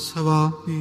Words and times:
s 0.00 0.16
vami. 0.16 0.80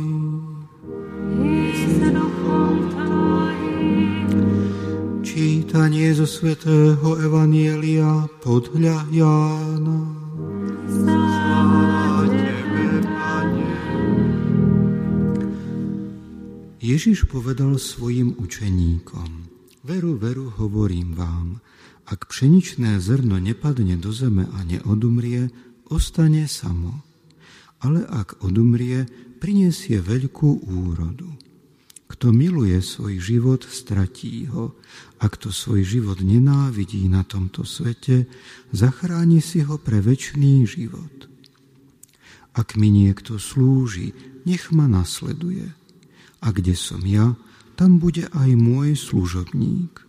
Čítanie 5.19 6.15
zo 6.15 6.23
svätého 6.23 7.20
Evanielia 7.20 8.32
podľa 8.40 9.04
Jána. 9.12 10.00
Ježiš 16.80 17.28
povedal 17.28 17.76
svojim 17.76 18.40
učeníkom, 18.40 19.52
veru, 19.84 20.16
veru, 20.16 20.48
hovorím 20.56 21.20
vám, 21.20 21.60
ak 22.08 22.32
pšeničné 22.32 23.04
zrno 23.04 23.36
nepadne 23.36 24.00
do 24.00 24.16
zeme 24.16 24.48
a 24.48 24.64
neodumrie, 24.64 25.52
ostane 25.92 26.48
samo. 26.48 27.09
Ale 27.80 28.04
ak 28.04 28.43
odumrie, 28.43 29.07
prinesie 29.39 30.04
veľkú 30.04 30.68
úrodu. 30.68 31.32
Kto 32.09 32.35
miluje 32.35 32.75
svoj 32.83 33.21
život, 33.21 33.61
stratí 33.63 34.49
ho. 34.51 34.75
A 35.23 35.31
kto 35.31 35.53
svoj 35.53 35.85
život 35.87 36.20
nenávidí 36.20 37.07
na 37.07 37.23
tomto 37.23 37.63
svete, 37.63 38.27
zachráni 38.75 39.39
si 39.39 39.63
ho 39.63 39.79
pre 39.79 40.03
väčší 40.03 40.67
život. 40.67 41.31
Ak 42.57 42.75
mi 42.75 42.91
niekto 42.91 43.39
slúži, 43.39 44.11
nech 44.43 44.73
ma 44.73 44.89
nasleduje. 44.89 45.71
A 46.43 46.48
kde 46.51 46.75
som 46.75 46.99
ja, 47.05 47.39
tam 47.79 48.03
bude 48.03 48.27
aj 48.35 48.49
môj 48.59 48.99
služobník. 48.99 50.03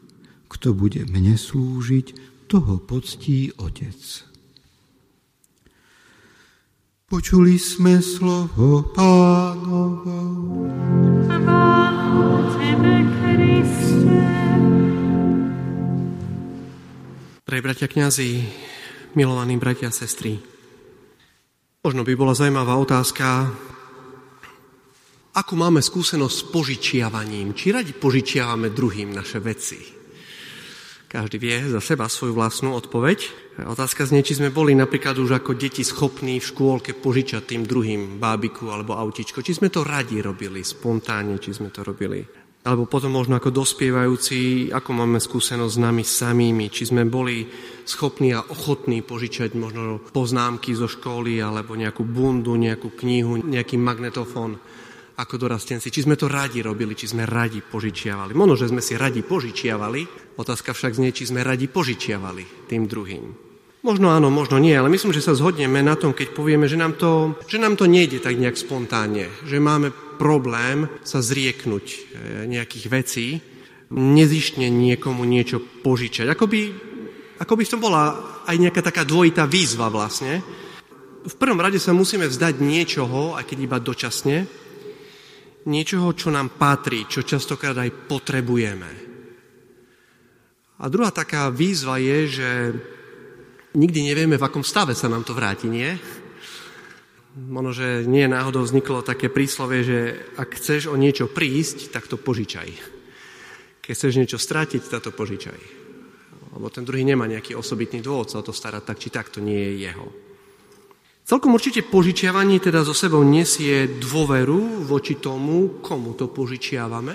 Kto 0.50 0.74
bude 0.74 1.06
mne 1.06 1.38
slúžiť, 1.38 2.30
toho 2.50 2.82
poctí 2.82 3.54
Otec. 3.62 4.29
Počuli 7.10 7.58
sme 7.58 7.98
slovo 7.98 8.86
pánovo. 8.94 10.14
Pre 17.42 17.58
bratia 17.58 17.90
kňazi, 17.90 18.46
milovaní 19.18 19.58
bratia 19.58 19.90
a 19.90 19.96
sestry, 19.98 20.38
možno 21.82 22.06
by 22.06 22.14
bola 22.14 22.30
zaujímavá 22.30 22.78
otázka, 22.78 23.58
ako 25.34 25.52
máme 25.58 25.82
skúsenosť 25.82 26.36
s 26.38 26.46
požičiavaním, 26.54 27.58
či 27.58 27.74
radi 27.74 27.90
požičiavame 27.90 28.70
druhým 28.70 29.10
naše 29.10 29.42
veci. 29.42 29.99
Každý 31.10 31.42
vie 31.42 31.58
za 31.66 31.82
seba 31.82 32.06
svoju 32.06 32.38
vlastnú 32.38 32.70
odpoveď. 32.78 33.34
Otázka 33.66 34.06
znie, 34.06 34.22
či 34.22 34.38
sme 34.38 34.54
boli 34.54 34.78
napríklad 34.78 35.18
už 35.18 35.42
ako 35.42 35.58
deti 35.58 35.82
schopní 35.82 36.38
v 36.38 36.46
škôlke 36.54 36.94
požičať 36.94 37.50
tým 37.50 37.66
druhým 37.66 38.22
bábiku 38.22 38.70
alebo 38.70 38.94
autičko. 38.94 39.42
Či 39.42 39.58
sme 39.58 39.74
to 39.74 39.82
radi 39.82 40.22
robili, 40.22 40.62
spontánne, 40.62 41.42
či 41.42 41.50
sme 41.50 41.74
to 41.74 41.82
robili. 41.82 42.22
Alebo 42.62 42.86
potom 42.86 43.10
možno 43.10 43.42
ako 43.42 43.50
dospievajúci, 43.50 44.70
ako 44.70 44.90
máme 44.94 45.18
skúsenosť 45.18 45.74
s 45.74 45.82
nami 45.82 46.06
samými, 46.06 46.70
či 46.70 46.86
sme 46.86 47.02
boli 47.02 47.42
schopní 47.82 48.30
a 48.30 48.46
ochotní 48.46 49.02
požičať 49.02 49.58
možno 49.58 49.98
poznámky 50.14 50.78
zo 50.78 50.86
školy, 50.86 51.42
alebo 51.42 51.74
nejakú 51.74 52.06
bundu, 52.06 52.54
nejakú 52.54 52.94
knihu, 53.02 53.42
nejaký 53.42 53.82
magnetofón 53.82 54.62
ako 55.16 55.34
dorastenci. 55.40 55.90
Či 55.90 56.06
sme 56.06 56.14
to 56.14 56.30
radi 56.30 56.62
robili, 56.62 56.94
či 56.94 57.10
sme 57.10 57.26
radi 57.26 57.64
požičiavali. 57.64 58.36
Možno, 58.36 58.54
že 58.54 58.70
sme 58.70 58.84
si 58.84 58.94
radi 58.94 59.24
požičiavali, 59.24 60.34
otázka 60.38 60.70
však 60.70 60.94
znie, 60.94 61.10
či 61.10 61.26
sme 61.26 61.42
radi 61.42 61.66
požičiavali 61.66 62.70
tým 62.70 62.86
druhým. 62.86 63.50
Možno 63.80 64.12
áno, 64.12 64.28
možno 64.28 64.60
nie, 64.60 64.76
ale 64.76 64.92
myslím, 64.92 65.16
že 65.16 65.24
sa 65.24 65.32
zhodneme 65.32 65.80
na 65.80 65.96
tom, 65.96 66.12
keď 66.12 66.36
povieme, 66.36 66.68
že 66.68 66.76
nám 66.76 67.00
to, 67.00 67.32
že 67.48 67.56
nám 67.56 67.80
to 67.80 67.88
nejde 67.88 68.20
tak 68.20 68.36
nejak 68.36 68.60
spontánne, 68.60 69.32
že 69.48 69.56
máme 69.56 69.88
problém 70.20 70.84
sa 71.00 71.24
zrieknúť 71.24 71.86
e, 71.88 71.98
nejakých 72.44 72.86
vecí, 72.92 73.40
nezištne 73.88 74.68
niekomu 74.68 75.24
niečo 75.24 75.64
požičať. 75.80 76.28
Ako 76.28 76.44
by, 76.44 76.60
ako 77.40 77.54
by 77.56 77.64
to 77.64 77.80
bola 77.80 78.04
aj 78.44 78.56
nejaká 78.60 78.84
taká 78.84 79.08
dvojitá 79.08 79.48
výzva 79.48 79.88
vlastne. 79.88 80.44
V 81.24 81.36
prvom 81.40 81.56
rade 81.56 81.80
sa 81.80 81.96
musíme 81.96 82.28
vzdať 82.28 82.60
niečoho, 82.60 83.40
aj 83.40 83.48
keď 83.48 83.58
iba 83.64 83.78
dočasne, 83.80 84.44
niečoho, 85.68 86.14
čo 86.16 86.32
nám 86.32 86.56
patrí, 86.56 87.04
čo 87.04 87.26
častokrát 87.26 87.76
aj 87.76 88.08
potrebujeme. 88.08 88.90
A 90.80 90.88
druhá 90.88 91.12
taká 91.12 91.52
výzva 91.52 92.00
je, 92.00 92.18
že 92.40 92.50
nikdy 93.76 94.00
nevieme, 94.08 94.40
v 94.40 94.46
akom 94.46 94.64
stave 94.64 94.96
sa 94.96 95.12
nám 95.12 95.28
to 95.28 95.36
vráti, 95.36 95.68
nie? 95.68 95.92
Možno, 97.36 97.70
že 97.76 98.08
nie 98.08 98.26
náhodou 98.26 98.64
vzniklo 98.64 99.04
také 99.04 99.28
príslovie, 99.28 99.80
že 99.84 99.98
ak 100.40 100.56
chceš 100.56 100.88
o 100.88 100.96
niečo 100.96 101.30
prísť, 101.30 101.92
tak 101.92 102.08
to 102.08 102.16
požičaj. 102.16 102.68
Keď 103.84 103.92
chceš 103.92 104.18
niečo 104.18 104.38
stratiť, 104.40 104.82
tak 104.88 105.04
to 105.04 105.12
požičaj. 105.12 105.60
Lebo 106.56 106.66
ten 106.72 106.82
druhý 106.82 107.06
nemá 107.06 107.30
nejaký 107.30 107.54
osobitný 107.54 108.02
dôvod 108.02 108.32
sa 108.32 108.42
o 108.42 108.46
to 108.46 108.50
starať, 108.50 108.82
tak 108.82 108.98
či 108.98 109.08
tak 109.12 109.30
to 109.30 109.38
nie 109.38 109.60
je 109.60 109.72
jeho. 109.86 110.29
Celkom 111.24 111.54
určite 111.54 111.86
požičiavanie 111.86 112.58
teda 112.58 112.82
zo 112.82 112.96
sebou 112.96 113.22
nesie 113.22 113.86
dôveru 114.00 114.84
voči 114.84 115.20
tomu, 115.22 115.78
komu 115.78 116.18
to 116.18 116.32
požičiavame, 116.32 117.14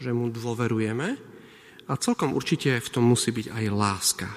že 0.00 0.10
mu 0.12 0.32
dôverujeme 0.32 1.08
a 1.86 1.92
celkom 2.00 2.34
určite 2.34 2.82
v 2.82 2.88
tom 2.90 3.06
musí 3.06 3.30
byť 3.30 3.46
aj 3.52 3.64
láska. 3.70 4.28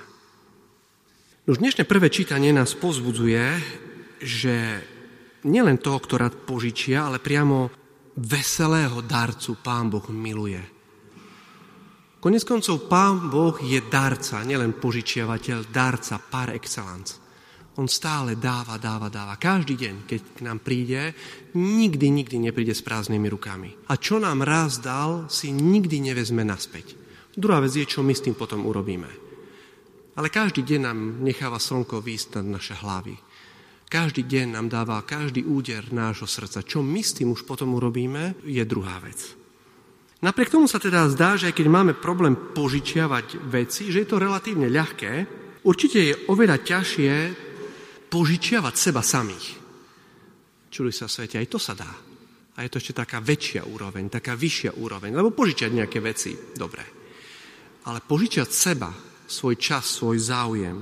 Už 1.49 1.57
dnešné 1.57 1.89
prvé 1.89 2.13
čítanie 2.13 2.53
nás 2.53 2.77
pozbudzuje, 2.77 3.45
že 4.21 4.55
nielen 5.49 5.81
toho, 5.81 5.97
kto 6.03 6.19
požičia, 6.45 7.09
ale 7.09 7.17
priamo 7.17 7.71
veselého 8.19 9.01
darcu 9.01 9.57
Pán 9.57 9.87
Boh 9.89 10.05
miluje. 10.11 10.61
Konec 12.19 12.43
koncov 12.43 12.91
Pán 12.91 13.31
Boh 13.31 13.55
je 13.63 13.79
darca, 13.87 14.43
nielen 14.43 14.75
požičiavateľ, 14.75 15.71
darca 15.71 16.19
par 16.19 16.51
excellence. 16.51 17.28
On 17.77 17.85
stále 17.85 18.35
dáva, 18.35 18.81
dáva, 18.81 19.07
dáva. 19.13 19.37
Každý 19.37 19.77
deň, 19.77 19.95
keď 20.09 20.21
k 20.35 20.39
nám 20.41 20.59
príde, 20.65 21.13
nikdy, 21.53 22.09
nikdy 22.09 22.49
nepríde 22.49 22.73
s 22.73 22.81
prázdnymi 22.81 23.29
rukami. 23.29 23.69
A 23.87 23.95
čo 23.95 24.17
nám 24.17 24.41
raz 24.41 24.81
dal, 24.81 25.29
si 25.29 25.53
nikdy 25.53 26.11
nevezme 26.11 26.41
naspäť. 26.41 26.97
Druhá 27.37 27.61
vec 27.61 27.77
je, 27.77 27.85
čo 27.87 28.03
my 28.03 28.11
s 28.11 28.25
tým 28.25 28.35
potom 28.35 28.67
urobíme. 28.67 29.07
Ale 30.19 30.27
každý 30.27 30.65
deň 30.65 30.79
nám 30.83 30.99
necháva 31.23 31.61
slnko 31.61 32.03
výjsť 32.03 32.41
nad 32.41 32.59
naše 32.59 32.75
hlavy. 32.75 33.15
Každý 33.89 34.27
deň 34.27 34.59
nám 34.59 34.67
dáva 34.67 35.01
každý 35.01 35.47
úder 35.47 35.89
nášho 35.89 36.27
srdca. 36.27 36.61
Čo 36.61 36.83
my 36.83 37.01
s 37.01 37.15
tým 37.15 37.31
už 37.31 37.47
potom 37.47 37.73
urobíme, 37.73 38.37
je 38.43 38.61
druhá 38.67 38.99
vec. 38.99 39.39
Napriek 40.19 40.51
tomu 40.51 40.67
sa 40.67 40.83
teda 40.83 41.07
zdá, 41.07 41.39
že 41.39 41.47
aj 41.49 41.55
keď 41.55 41.67
máme 41.71 41.93
problém 41.95 42.35
požičiavať 42.35 43.39
veci, 43.47 43.87
že 43.87 44.03
je 44.03 44.07
to 44.11 44.19
relatívne 44.19 44.67
ľahké, 44.67 45.13
určite 45.63 45.99
je 46.03 46.13
oveľa 46.27 46.59
ťažšie 46.59 47.13
požičiavať 48.09 48.75
seba 48.75 49.05
samých. 49.05 49.47
Čuli 50.69 50.89
sa 50.93 51.05
svete, 51.05 51.37
aj 51.37 51.47
to 51.49 51.61
sa 51.61 51.77
dá. 51.77 51.89
A 52.57 52.65
je 52.65 52.69
to 52.69 52.81
ešte 52.81 52.97
taká 52.97 53.23
väčšia 53.23 53.63
úroveň, 53.63 54.11
taká 54.11 54.35
vyššia 54.35 54.75
úroveň. 54.81 55.15
Lebo 55.15 55.31
požičiať 55.31 55.71
nejaké 55.71 56.03
veci, 56.03 56.35
dobre. 56.57 56.83
Ale 57.87 58.03
požičiať 58.03 58.49
seba, 58.51 58.91
svoj 59.29 59.55
čas, 59.55 59.85
svoj 59.87 60.17
záujem. 60.19 60.77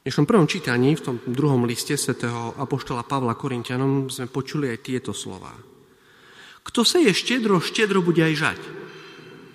V 0.00 0.08
dnešnom 0.08 0.26
prvom 0.26 0.48
čítaní, 0.48 0.96
v 0.96 1.04
tom 1.04 1.16
druhom 1.28 1.68
liste 1.68 1.94
svätého 1.94 2.56
Apoštola 2.56 3.04
Pavla 3.04 3.36
Korintianom 3.36 4.08
sme 4.08 4.32
počuli 4.32 4.72
aj 4.72 4.78
tieto 4.80 5.12
slova. 5.12 5.52
Kto 6.64 6.80
sa 6.82 6.98
je 6.98 7.12
štedro, 7.12 7.60
štedro 7.60 8.00
bude 8.00 8.24
aj 8.24 8.34
žať. 8.34 8.60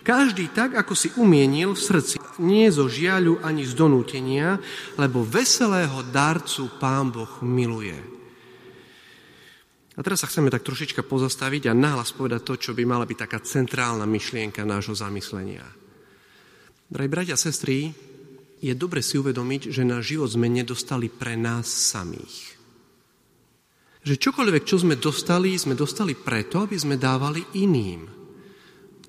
Každý 0.06 0.54
tak, 0.54 0.78
ako 0.78 0.94
si 0.94 1.10
umienil 1.18 1.74
v 1.74 1.82
srdci, 1.82 2.22
nie 2.38 2.70
zo 2.70 2.86
žiaľu 2.86 3.42
ani 3.42 3.66
z 3.66 3.74
donútenia, 3.74 4.62
lebo 5.02 5.26
veselého 5.26 6.06
darcu 6.14 6.70
Pán 6.78 7.10
Boh 7.10 7.42
miluje. 7.42 7.98
A 9.98 10.06
teraz 10.06 10.22
sa 10.22 10.30
chceme 10.30 10.54
tak 10.54 10.62
trošička 10.62 11.02
pozastaviť 11.02 11.74
a 11.74 11.74
nahlas 11.74 12.13
povedať 12.13 12.42
to, 12.46 12.54
čo 12.54 12.72
by 12.78 12.86
mala 12.86 13.10
byť 13.10 13.18
taká 13.18 13.42
centrálna 13.42 14.06
myšlienka 14.06 14.62
nášho 14.62 14.94
zamyslenia. 14.94 15.66
Drahí 16.86 17.10
bratia 17.10 17.34
a 17.34 17.42
sestry, 17.42 17.90
je 18.62 18.74
dobre 18.78 19.01
si 19.01 19.18
uvedomiť, 19.18 19.74
že 19.74 19.81
náš 19.81 20.13
život 20.13 20.30
sme 20.30 20.46
nedostali 20.54 21.10
pre 21.10 21.34
nás 21.34 21.66
samých. 21.66 22.54
Že 24.06 24.22
čokoľvek, 24.22 24.63
čo 24.69 24.78
sme 24.86 25.01
dostali, 25.01 25.58
sme 25.58 25.74
dostali 25.74 26.13
preto, 26.13 26.62
aby 26.62 26.78
sme 26.78 26.94
dávali 26.94 27.42
iným 27.58 28.25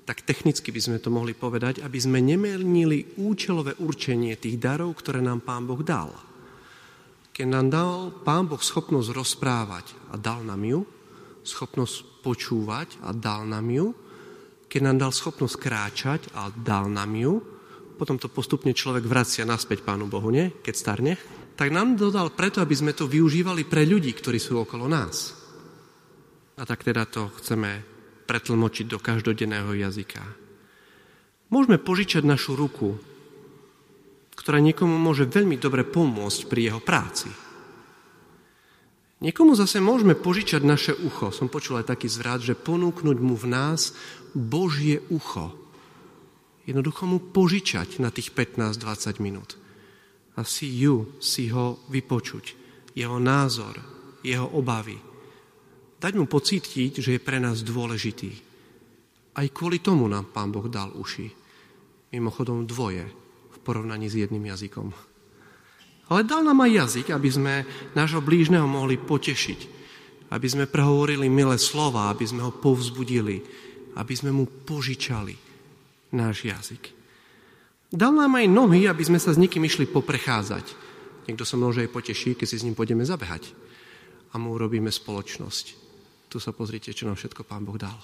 tak 0.07 0.23
technicky 0.23 0.71
by 0.71 0.79
sme 0.79 0.97
to 1.03 1.11
mohli 1.11 1.35
povedať, 1.35 1.83
aby 1.83 1.99
sme 1.99 2.23
nemenili 2.23 3.19
účelové 3.19 3.75
určenie 3.83 4.39
tých 4.39 4.55
darov, 4.55 4.95
ktoré 4.95 5.19
nám 5.19 5.43
Pán 5.43 5.67
Boh 5.67 5.83
dal. 5.83 6.15
Keď 7.35 7.43
nám 7.43 7.67
dal 7.67 7.91
Pán 8.23 8.47
Boh 8.47 8.63
schopnosť 8.63 9.11
rozprávať 9.11 9.85
a 10.07 10.15
dal 10.15 10.47
nám 10.47 10.63
ju, 10.63 10.87
schopnosť 11.43 12.23
počúvať 12.23 13.03
a 13.03 13.11
dal 13.11 13.43
nám 13.43 13.67
ju, 13.67 13.91
keď 14.71 14.81
nám 14.87 14.97
dal 15.03 15.11
schopnosť 15.11 15.55
kráčať 15.59 16.21
a 16.39 16.55
dal 16.55 16.87
nám 16.87 17.11
ju, 17.11 17.43
potom 17.99 18.15
to 18.15 18.31
postupne 18.31 18.71
človek 18.71 19.03
vracia 19.03 19.43
naspäť 19.43 19.83
Pánu 19.83 20.07
Bohu, 20.07 20.31
nie? 20.31 20.55
Keď 20.63 20.75
starne. 20.75 21.19
tak 21.57 21.73
nám 21.73 21.97
dodal 21.97 22.31
preto, 22.31 22.61
aby 22.63 22.77
sme 22.77 22.93
to 22.93 23.09
využívali 23.09 23.65
pre 23.65 23.83
ľudí, 23.83 24.13
ktorí 24.13 24.39
sú 24.39 24.61
okolo 24.61 24.85
nás. 24.85 25.33
A 26.55 26.63
tak 26.63 26.85
teda 26.85 27.09
to 27.09 27.33
chceme 27.41 27.96
pretlmočiť 28.27 28.85
do 28.91 28.99
každodenného 28.99 29.71
jazyka. 29.71 30.21
Môžeme 31.47 31.79
požičať 31.79 32.27
našu 32.27 32.59
ruku, 32.59 32.99
ktorá 34.35 34.59
niekomu 34.59 34.99
môže 34.99 35.23
veľmi 35.23 35.55
dobre 35.55 35.87
pomôcť 35.87 36.41
pri 36.51 36.61
jeho 36.71 36.81
práci. 36.83 37.31
Niekomu 39.17 39.57
zase 39.57 39.81
môžeme 39.81 40.13
požičať 40.13 40.61
naše 40.61 40.93
ucho. 40.93 41.33
Som 41.33 41.49
počul 41.49 41.81
aj 41.81 41.89
taký 41.89 42.05
zvrat, 42.05 42.43
že 42.43 42.53
ponúknuť 42.53 43.17
mu 43.17 43.33
v 43.33 43.49
nás 43.49 43.97
Božie 44.37 45.01
ucho. 45.09 45.57
Jednoducho 46.69 47.09
mu 47.09 47.17
požičať 47.17 47.97
na 47.97 48.13
tých 48.13 48.35
15-20 48.35 49.23
minút 49.23 49.57
a 50.37 50.45
si 50.45 50.69
ju, 50.69 51.17
si 51.17 51.49
ho 51.49 51.81
vypočuť. 51.89 52.53
Jeho 52.93 53.17
názor, 53.17 53.73
jeho 54.21 54.45
obavy. 54.53 55.01
Dať 55.97 56.13
mu 56.13 56.29
pocítiť, 56.29 57.01
že 57.01 57.17
je 57.17 57.21
pre 57.21 57.41
nás 57.41 57.65
dôležitý. 57.65 58.31
Aj 59.33 59.45
kvôli 59.49 59.81
tomu 59.81 60.05
nám 60.05 60.29
Pán 60.29 60.53
Boh 60.53 60.69
dal 60.69 60.93
uši. 60.93 61.29
Mimochodom 62.13 62.69
dvoje 62.69 63.05
v 63.53 63.57
porovnaní 63.65 64.05
s 64.05 64.17
jedným 64.17 64.45
jazykom. 64.53 64.93
Ale 66.07 66.21
dal 66.23 66.45
nám 66.45 66.61
aj 66.63 66.71
jazyk, 66.85 67.07
aby 67.11 67.29
sme 67.29 67.53
nášho 67.97 68.21
blížneho 68.21 68.69
mohli 68.69 68.95
potešiť. 68.95 69.75
Aby 70.29 70.47
sme 70.47 70.69
prehovorili 70.69 71.27
milé 71.27 71.57
slova, 71.57 72.13
aby 72.13 72.29
sme 72.29 72.45
ho 72.45 72.53
povzbudili, 72.53 73.41
aby 73.97 74.13
sme 74.13 74.29
mu 74.29 74.45
požičali 74.45 75.35
náš 76.13 76.45
jazyk. 76.45 76.83
Dal 77.89 78.13
nám 78.13 78.37
aj 78.37 78.45
nohy, 78.51 78.85
aby 78.85 79.01
sme 79.01 79.17
sa 79.17 79.31
s 79.31 79.39
niekým 79.39 79.63
išli 79.65 79.87
poprechádzať. 79.89 80.65
Niekto 81.25 81.43
sa 81.43 81.55
môže 81.57 81.83
aj 81.83 81.91
poteší, 81.91 82.35
keď 82.37 82.47
si 82.47 82.59
s 82.59 82.65
ním 82.67 82.75
pôjdeme 82.75 83.03
zabehať. 83.03 83.51
A 84.31 84.39
mu 84.39 84.55
urobíme 84.55 84.91
spoločnosť. 84.91 85.86
Tu 86.27 86.37
sa 86.43 86.51
pozrite, 86.51 86.91
čo 86.91 87.07
nám 87.07 87.15
všetko 87.15 87.47
Pán 87.47 87.63
Boh 87.63 87.79
dal. 87.79 87.95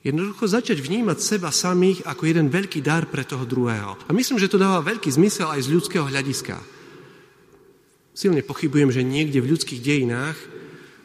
Jednoducho 0.00 0.48
začať 0.48 0.80
vnímať 0.80 1.18
seba 1.20 1.52
samých 1.52 2.08
ako 2.08 2.22
jeden 2.24 2.48
veľký 2.48 2.80
dar 2.80 3.04
pre 3.04 3.20
toho 3.22 3.44
druhého. 3.44 4.00
A 4.08 4.10
myslím, 4.16 4.40
že 4.40 4.48
to 4.48 4.56
dáva 4.56 4.80
veľký 4.80 5.12
zmysel 5.12 5.52
aj 5.52 5.68
z 5.68 5.72
ľudského 5.76 6.08
hľadiska. 6.08 6.56
Silne 8.16 8.40
pochybujem, 8.40 8.90
že 8.90 9.04
niekde 9.04 9.44
v 9.44 9.54
ľudských 9.54 9.80
dejinách 9.84 10.38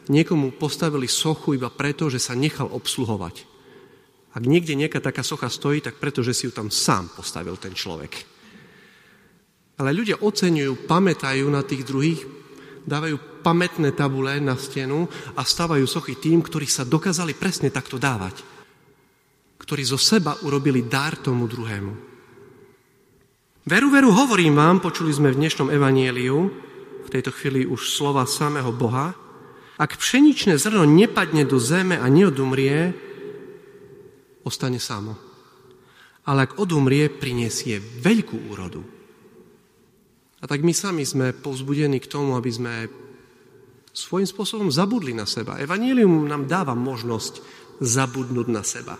niekomu 0.08 0.56
postavili 0.56 1.06
sochu 1.06 1.60
iba 1.60 1.68
preto, 1.68 2.08
že 2.08 2.16
sa 2.16 2.32
nechal 2.32 2.72
obsluhovať. 2.72 3.44
Ak 4.36 4.44
niekde 4.44 4.76
nejaká 4.76 5.00
taká 5.00 5.24
socha 5.24 5.48
stojí, 5.48 5.80
tak 5.80 6.00
preto, 6.00 6.20
že 6.24 6.36
si 6.36 6.48
ju 6.48 6.52
tam 6.52 6.72
sám 6.72 7.12
postavil 7.12 7.56
ten 7.60 7.72
človek. 7.72 8.12
Ale 9.76 9.92
ľudia 9.92 10.20
oceňujú, 10.24 10.88
pamätajú 10.88 11.44
na 11.52 11.60
tých 11.64 11.84
druhých, 11.84 12.20
dávajú 12.86 13.42
pamätné 13.42 13.92
tabule 13.92 14.38
na 14.38 14.54
stenu 14.54 15.10
a 15.34 15.42
stávajú 15.42 15.84
sochy 15.84 16.14
tým, 16.16 16.40
ktorí 16.40 16.70
sa 16.70 16.86
dokázali 16.86 17.34
presne 17.34 17.68
takto 17.74 17.98
dávať. 17.98 18.46
Ktorí 19.58 19.82
zo 19.82 19.98
seba 19.98 20.38
urobili 20.46 20.86
dar 20.86 21.18
tomu 21.18 21.50
druhému. 21.50 21.92
Veru, 23.66 23.90
veru, 23.90 24.14
hovorím 24.14 24.54
vám, 24.54 24.78
počuli 24.78 25.10
sme 25.10 25.34
v 25.34 25.42
dnešnom 25.42 25.74
evanieliu, 25.74 26.38
v 27.02 27.08
tejto 27.10 27.34
chvíli 27.34 27.66
už 27.66 27.90
slova 27.90 28.22
samého 28.22 28.70
Boha, 28.70 29.10
ak 29.76 29.98
pšeničné 29.98 30.56
zrno 30.56 30.86
nepadne 30.86 31.44
do 31.44 31.58
zeme 31.58 31.98
a 31.98 32.06
neodumrie, 32.06 32.94
ostane 34.46 34.78
samo. 34.78 35.18
Ale 36.24 36.46
ak 36.46 36.62
odumrie, 36.62 37.10
prinesie 37.10 37.82
veľkú 37.82 38.48
úrodu. 38.54 38.95
A 40.46 40.54
tak 40.54 40.62
my 40.62 40.70
sami 40.70 41.02
sme 41.02 41.34
povzbudení 41.34 41.98
k 41.98 42.06
tomu, 42.06 42.38
aby 42.38 42.54
sme 42.54 42.86
svojím 43.90 44.30
spôsobom 44.30 44.70
zabudli 44.70 45.10
na 45.10 45.26
seba. 45.26 45.58
Evangelium 45.58 46.30
nám 46.30 46.46
dáva 46.46 46.78
možnosť 46.78 47.42
zabudnúť 47.82 48.46
na 48.46 48.62
seba. 48.62 48.94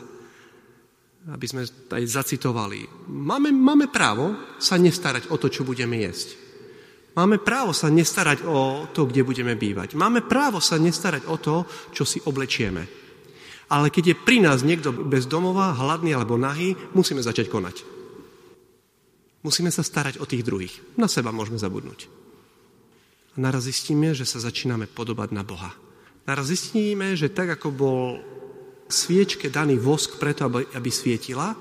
Aby 1.31 1.47
sme 1.47 1.63
aj 1.95 2.03
zacitovali. 2.03 3.07
Máme, 3.15 3.55
máme 3.55 3.87
právo 3.87 4.59
sa 4.59 4.75
nestarať 4.75 5.31
o 5.31 5.39
to, 5.39 5.47
čo 5.47 5.63
budeme 5.63 6.03
jesť. 6.03 6.35
Máme 7.15 7.39
právo 7.39 7.71
sa 7.71 7.95
nestarať 7.95 8.43
o 8.43 8.91
to, 8.91 9.07
kde 9.07 9.23
budeme 9.23 9.55
bývať. 9.55 9.95
Máme 9.95 10.27
právo 10.27 10.59
sa 10.59 10.83
nestarať 10.83 11.31
o 11.31 11.39
to, 11.39 11.63
čo 11.95 12.03
si 12.03 12.19
oblečieme. 12.27 12.83
Ale 13.71 13.95
keď 13.95 14.05
je 14.11 14.17
pri 14.19 14.43
nás 14.43 14.67
niekto 14.67 14.91
bez 14.91 15.31
domova, 15.31 15.79
hladný 15.79 16.11
alebo 16.11 16.35
nahý, 16.35 16.75
musíme 16.91 17.23
začať 17.23 17.47
konať. 17.47 17.96
Musíme 19.47 19.71
sa 19.71 19.87
starať 19.87 20.19
o 20.19 20.27
tých 20.27 20.43
druhých. 20.43 20.75
Na 20.99 21.07
seba 21.07 21.31
môžeme 21.31 21.55
zabudnúť. 21.55 22.11
A 23.33 23.37
naraz 23.39 23.71
zistíme, 23.71 24.11
že 24.11 24.27
sa 24.27 24.43
začíname 24.43 24.91
podobať 24.91 25.31
na 25.31 25.47
Boha. 25.47 25.71
Naraz 26.27 26.51
zistíme, 26.51 27.15
že 27.15 27.31
tak 27.31 27.55
ako 27.55 27.69
bol 27.71 28.19
sviečke 28.91 29.47
daný 29.47 29.79
vosk 29.79 30.19
preto, 30.19 30.51
aby, 30.51 30.67
aby 30.75 30.91
svietila, 30.91 31.55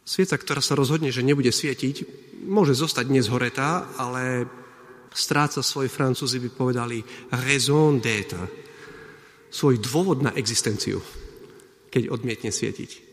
svieca, 0.00 0.40
ktorá 0.40 0.64
sa 0.64 0.72
rozhodne, 0.72 1.12
že 1.12 1.20
nebude 1.20 1.52
svietiť, 1.52 2.08
môže 2.48 2.72
zostať 2.72 3.04
dnes 3.04 3.28
horetá, 3.28 3.84
ale 4.00 4.48
stráca 5.12 5.60
svoj 5.60 5.92
francúzi 5.92 6.40
by 6.40 6.50
povedali 6.56 7.04
raison 7.44 8.00
d'être, 8.00 8.40
svoj 9.52 9.76
dôvod 9.76 10.24
na 10.24 10.32
existenciu, 10.40 11.04
keď 11.92 12.08
odmietne 12.08 12.48
svietiť. 12.48 13.03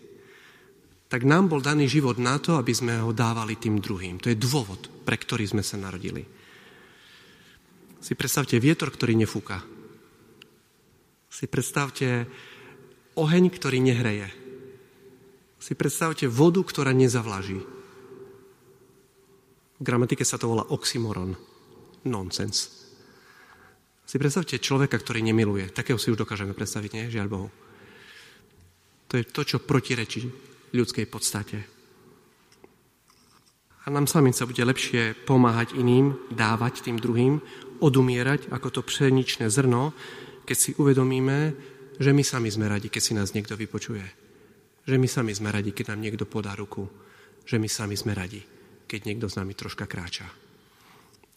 Tak 1.12 1.28
nám 1.28 1.52
bol 1.52 1.60
daný 1.60 1.92
život 1.92 2.16
na 2.16 2.40
to, 2.40 2.56
aby 2.56 2.72
sme 2.72 2.96
ho 3.04 3.12
dávali 3.12 3.60
tým 3.60 3.84
druhým. 3.84 4.16
To 4.24 4.32
je 4.32 4.40
dôvod, 4.40 4.88
pre 5.04 5.20
ktorý 5.20 5.44
sme 5.44 5.60
sa 5.60 5.76
narodili. 5.76 6.24
Si 8.00 8.16
predstavte 8.16 8.56
vietor, 8.64 8.96
ktorý 8.96 9.20
nefúka. 9.20 9.60
Si 11.28 11.52
predstavte 11.52 12.32
oheň, 13.20 13.44
ktorý 13.52 13.84
nehreje. 13.84 14.32
Si 15.60 15.76
predstavte 15.76 16.32
vodu, 16.32 16.64
ktorá 16.64 16.96
nezavlaží. 16.96 17.60
V 19.76 19.84
gramatike 19.84 20.24
sa 20.24 20.40
to 20.40 20.48
volá 20.48 20.64
oxymoron. 20.72 21.36
Nonsense. 22.08 22.72
Si 24.08 24.16
predstavte 24.16 24.64
človeka, 24.64 24.96
ktorý 24.96 25.20
nemiluje. 25.28 25.76
Takého 25.76 26.00
si 26.00 26.08
už 26.08 26.24
dokážeme 26.24 26.56
predstaviť, 26.56 26.92
nie? 26.96 27.12
Žiaľ 27.12 27.28
Bohu. 27.28 27.52
To 29.12 29.20
je 29.20 29.28
to, 29.28 29.44
čo 29.44 29.60
protirečí 29.60 30.51
ľudskej 30.72 31.06
podstate. 31.08 31.60
A 33.82 33.90
nám 33.90 34.06
samým 34.06 34.36
sa 34.36 34.46
bude 34.46 34.62
lepšie 34.62 35.18
pomáhať 35.26 35.74
iným, 35.74 36.14
dávať 36.30 36.86
tým 36.86 37.02
druhým, 37.02 37.42
odumierať 37.82 38.54
ako 38.54 38.68
to 38.70 38.82
pšeničné 38.86 39.50
zrno, 39.50 39.92
keď 40.46 40.58
si 40.58 40.72
uvedomíme, 40.78 41.58
že 41.98 42.14
my 42.14 42.22
sami 42.22 42.54
sme 42.54 42.70
radi, 42.70 42.94
keď 42.94 43.02
si 43.02 43.14
nás 43.18 43.34
niekto 43.34 43.58
vypočuje. 43.58 44.06
Že 44.86 44.98
my 44.98 45.08
sami 45.10 45.34
sme 45.34 45.50
radi, 45.50 45.74
keď 45.74 45.94
nám 45.94 46.02
niekto 46.02 46.26
podá 46.30 46.54
ruku. 46.54 46.86
Že 47.46 47.58
my 47.58 47.70
sami 47.70 47.96
sme 47.98 48.14
radi, 48.14 48.42
keď 48.86 49.00
niekto 49.06 49.26
s 49.30 49.38
nami 49.38 49.58
troška 49.58 49.90
kráča. 49.90 50.30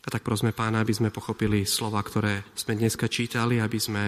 A 0.05 0.09
tak 0.13 0.21
prosme 0.21 0.53
pána, 0.53 0.85
aby 0.85 0.93
sme 0.93 1.09
pochopili 1.09 1.65
slova, 1.65 2.05
ktoré 2.05 2.45
sme 2.53 2.77
dneska 2.77 3.09
čítali, 3.09 3.57
aby 3.57 3.81
sme 3.81 4.03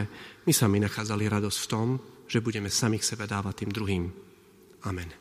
my 0.44 0.52
sami 0.52 0.76
nachádzali 0.84 1.24
radosť 1.24 1.58
v 1.64 1.70
tom, 1.72 1.88
že 2.28 2.44
budeme 2.44 2.68
samých 2.68 3.16
sebe 3.16 3.24
dávať 3.24 3.64
tým 3.64 3.72
druhým. 3.72 4.04
Amen. 4.86 5.16